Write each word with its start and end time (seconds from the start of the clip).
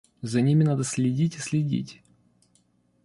За 0.23 0.41
ними 0.41 0.63
надо 0.63 0.83
следить 0.83 1.35
и 1.35 1.39
следить. 1.39 2.01